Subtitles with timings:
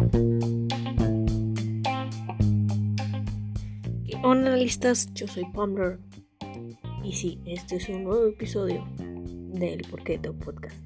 [0.00, 0.06] ¿Qué
[4.22, 5.12] onda analistas?
[5.12, 5.98] Yo soy Ponder
[7.04, 10.76] y sí, este es un nuevo episodio del Porqueto Podcast.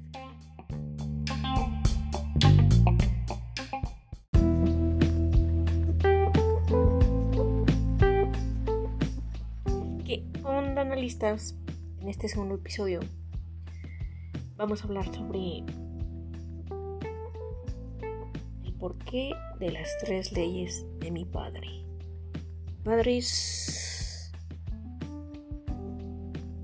[10.03, 11.55] ¿Qué onda analistas?
[12.01, 12.99] En este segundo episodio
[14.57, 15.63] vamos a hablar sobre
[18.85, 21.83] porqué de las tres leyes de mi padre.
[22.83, 24.31] Padre es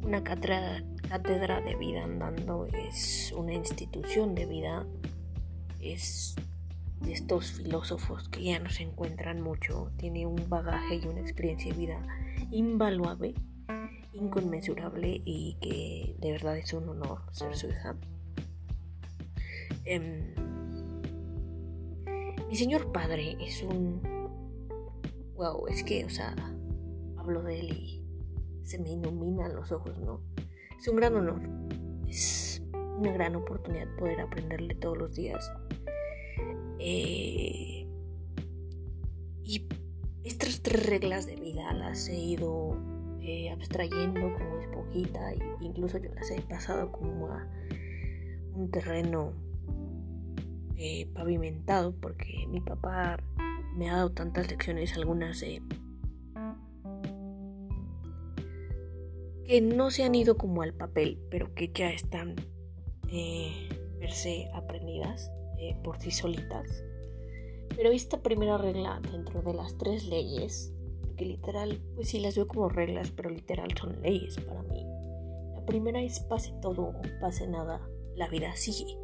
[0.03, 4.85] una cátedra, cátedra de vida andando, es una institución de vida,
[5.79, 6.35] es
[6.99, 11.71] de estos filósofos que ya no se encuentran mucho, tiene un bagaje y una experiencia
[11.71, 12.05] de vida
[12.51, 13.33] invaluable
[14.13, 17.95] inconmensurable y que de verdad es un honor ser su hija.
[19.85, 20.50] Em,
[22.51, 24.01] mi señor padre es un...
[25.35, 26.35] Wow, es que, o sea,
[27.17, 28.03] hablo de él y
[28.63, 30.21] se me iluminan los ojos, ¿no?
[30.77, 31.41] Es un gran honor.
[32.09, 32.61] Es
[32.97, 35.49] una gran oportunidad poder aprenderle todos los días.
[36.79, 37.87] Eh,
[39.43, 39.67] y
[40.25, 42.75] estas tres reglas de vida las he ido
[43.21, 47.47] eh, abstrayendo como esponjita e incluso yo las he pasado como a
[48.53, 49.50] un terreno
[50.83, 53.17] eh, pavimentado porque mi papá
[53.75, 55.61] me ha dado tantas lecciones, algunas eh,
[59.45, 62.35] que no se han ido como al papel, pero que ya están
[63.99, 65.31] per se aprendidas
[65.83, 66.83] por sí solitas.
[67.75, 70.73] Pero esta primera regla dentro de las tres leyes
[71.25, 74.85] literal, pues sí las veo como reglas, pero literal son leyes para mí.
[75.53, 78.97] La primera es pase todo pase nada, la vida sigue.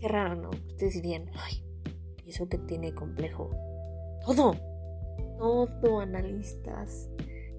[0.00, 0.50] Qué raro, ¿no?
[0.50, 1.64] Ustedes dirían, ay,
[2.24, 3.50] ¿y eso que tiene complejo?
[4.24, 4.54] Todo,
[5.38, 7.08] todo, analistas.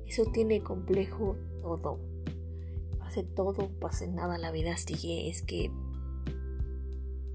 [0.05, 1.99] Eso tiene complejo todo.
[2.99, 5.29] Pase todo, pase nada, la vida sigue.
[5.29, 5.71] Es que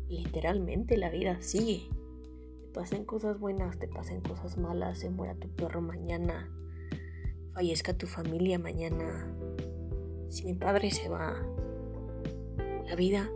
[0.08, 1.88] literalmente la vida sigue
[2.72, 6.50] pasen cosas buenas, te pasen cosas malas, se muera tu perro mañana,
[7.52, 9.32] fallezca tu familia mañana.
[10.28, 11.34] Si mi padre se va,
[12.86, 13.30] la vida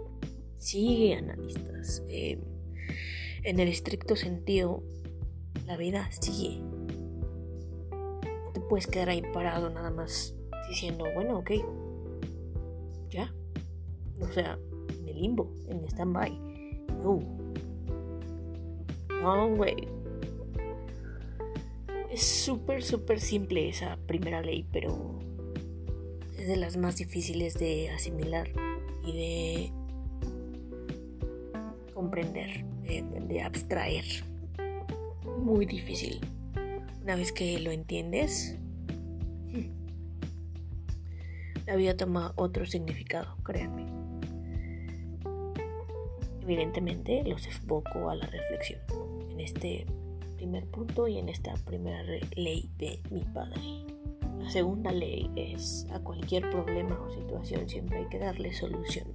[0.59, 2.03] sigue, analistas.
[2.09, 2.39] Eh,
[3.45, 4.83] en el estricto sentido,
[5.67, 6.61] la vida sigue.
[6.61, 10.35] No te puedes quedar ahí parado nada más
[10.69, 11.51] diciendo, bueno, ok,
[13.11, 13.33] ya.
[14.21, 14.59] O sea,
[14.99, 16.31] en el limbo, en stand-by.
[17.03, 17.47] No
[19.23, 19.89] no, güey.
[22.11, 25.19] Es súper, súper simple esa primera ley, pero
[26.39, 28.49] es de las más difíciles de asimilar
[29.05, 29.73] y de
[31.97, 34.05] comprender, de, abstraer.
[35.39, 36.21] Muy difícil.
[37.03, 38.59] Una vez que lo entiendes,
[41.67, 43.87] la vida toma otro significado, créanme.
[46.43, 48.81] Evidentemente los enfoco a la reflexión
[49.31, 49.87] en este
[50.37, 52.03] primer punto y en esta primera
[52.37, 53.63] ley de mi padre.
[54.39, 59.07] La segunda ley es a cualquier problema o situación siempre hay que darle solución.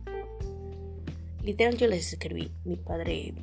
[1.44, 3.34] Literal yo les escribí, mi padre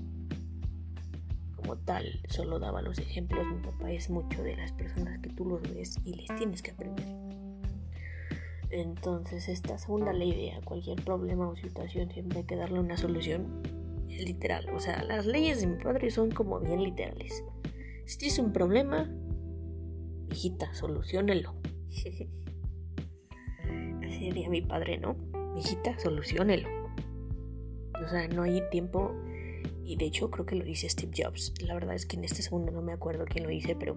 [1.56, 5.44] como tal solo daba los ejemplos, mi papá es mucho de las personas que tú
[5.44, 7.04] los ves y les tienes que aprender.
[8.70, 12.96] Entonces esta segunda ley de a cualquier problema o situación siempre hay que darle una
[12.96, 13.62] solución
[14.06, 14.68] literal.
[14.74, 17.42] O sea, las leyes de mi padre son como bien literales.
[18.06, 19.10] Si tienes un problema,
[20.30, 21.54] hijita, solucionelo.
[24.04, 25.16] Así diría mi padre, ¿no?
[25.56, 26.77] Hijita, solucionelo.
[28.04, 29.14] O sea, no hay tiempo.
[29.84, 31.54] Y de hecho creo que lo dice Steve Jobs.
[31.60, 33.96] La verdad es que en este segundo no me acuerdo quién lo dice, pero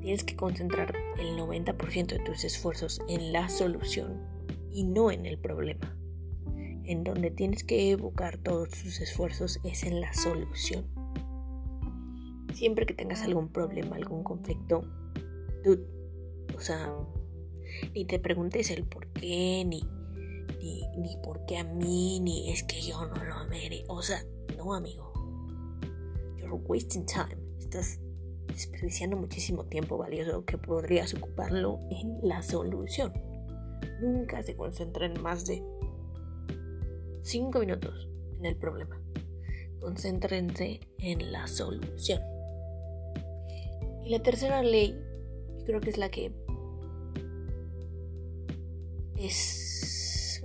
[0.00, 4.20] tienes que concentrar el 90% de tus esfuerzos en la solución
[4.72, 5.96] y no en el problema
[6.86, 10.86] en donde tienes que evocar todos tus esfuerzos es en la solución.
[12.54, 14.82] Siempre que tengas algún problema, algún conflicto,
[15.62, 15.84] tú,
[16.56, 16.94] o sea,
[17.94, 19.82] ni te preguntes el por qué, ni,
[20.66, 23.94] ni, ni por a mí, ni es que yo no lo merezco.
[23.94, 24.24] O sea,
[24.56, 25.12] no, amigo.
[26.36, 27.36] You're wasting time.
[27.58, 28.00] Estás
[28.48, 33.12] desperdiciando muchísimo tiempo valioso que podrías ocuparlo en la solución.
[34.00, 35.62] Nunca se concentren más de
[37.22, 38.08] 5 minutos
[38.38, 39.00] en el problema.
[39.80, 42.20] Concéntrense en la solución.
[44.04, 45.00] Y la tercera ley,
[45.64, 46.32] creo que es la que
[49.16, 49.66] es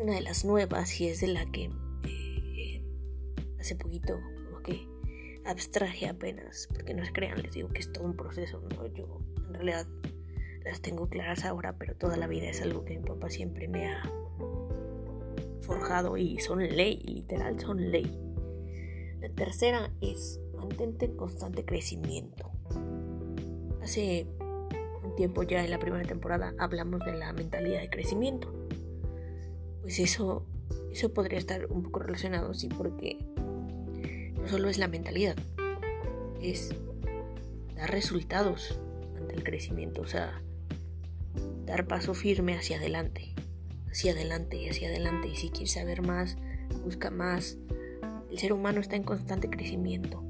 [0.01, 1.69] una de las nuevas y es de la que
[2.05, 2.83] eh,
[3.59, 4.19] hace poquito
[4.63, 4.87] que
[5.45, 8.87] abstraje apenas, porque no se crean, les digo que es todo un proceso, ¿no?
[8.87, 9.87] Yo en realidad
[10.63, 13.89] las tengo claras ahora, pero toda la vida es algo que mi papá siempre me
[13.89, 14.03] ha
[15.61, 18.11] forjado y son ley, literal son ley.
[19.19, 22.51] La tercera es mantente en constante crecimiento.
[23.81, 24.27] Hace
[25.03, 28.60] un tiempo ya en la primera temporada hablamos de la mentalidad de crecimiento.
[29.81, 30.45] Pues eso,
[30.91, 33.17] eso podría estar un poco relacionado, sí, porque
[34.35, 35.35] no solo es la mentalidad,
[36.41, 36.73] es
[37.75, 38.79] dar resultados
[39.17, 40.41] ante el crecimiento, o sea,
[41.65, 43.33] dar paso firme hacia adelante,
[43.89, 45.29] hacia adelante y hacia adelante.
[45.29, 46.37] Y si quieres saber más,
[46.83, 47.57] busca más.
[48.29, 50.23] El ser humano está en constante crecimiento.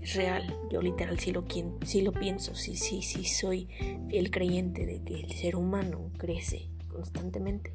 [0.00, 1.44] Es real, yo literal sí lo,
[1.84, 3.68] sí lo pienso, sí, sí, sí soy
[4.08, 7.72] fiel creyente de que el ser humano crece constantemente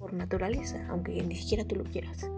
[0.00, 2.28] por naturaleza, aunque ni siquiera tú lo quieras.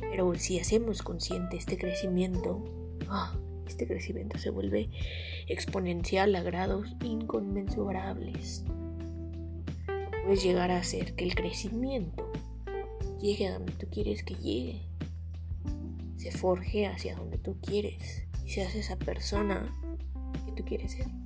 [0.00, 2.64] Pero si hacemos consciente este crecimiento,
[3.08, 4.88] ah, este crecimiento se vuelve
[5.46, 8.64] exponencial a grados inconmensurables.
[10.24, 12.32] Puedes llegar a hacer que el crecimiento
[13.20, 14.80] llegue a donde tú quieres que llegue,
[16.16, 19.78] se forje hacia donde tú quieres y se hace esa persona
[20.46, 21.17] que tú quieres ser.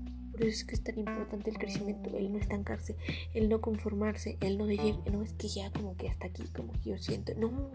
[0.43, 2.97] Por eso es que es tan importante el crecimiento, el no estancarse,
[3.33, 6.73] el no conformarse, el no decir, no es que ya como que hasta aquí, como
[6.73, 7.71] que yo siento, no,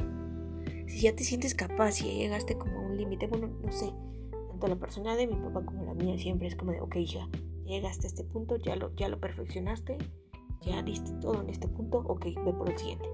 [0.86, 3.94] si ya te sientes capaz, ya llegaste como a un límite, bueno, no sé,
[4.50, 7.30] tanto la persona de mi papá como la mía siempre es como de, ok, ya
[7.64, 9.98] llegaste a este punto, ya lo, ya lo perfeccionaste,
[10.60, 13.08] ya diste todo en este punto, ok, ve por el siguiente.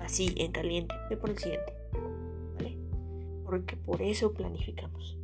[0.00, 1.72] Así, en caliente, ve por el siguiente.
[2.56, 2.76] ¿Vale?
[3.42, 5.16] Porque por eso planificamos.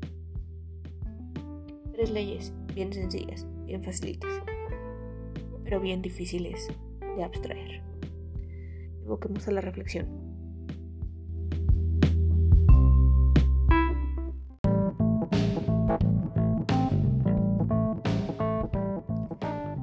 [1.93, 4.31] Tres leyes bien sencillas, bien facilitas,
[5.65, 6.69] pero bien difíciles
[7.17, 7.83] de abstraer.
[9.03, 10.07] Evoquemos a la reflexión.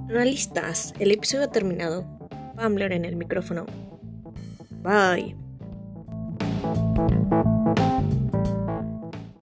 [0.07, 2.05] Analistas, el episodio ha terminado.
[2.55, 3.65] Pamler en el micrófono.
[4.83, 5.35] Bye.